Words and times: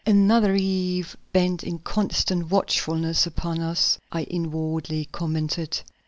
"Another 0.03 0.55
eve 0.55 1.15
bent 1.31 1.63
in 1.63 1.77
constant 1.77 2.49
watchfulness 2.49 3.27
upon 3.27 3.59
us," 3.61 3.99
I 4.11 4.23
inwardly 4.23 5.05
commented. 5.11 5.79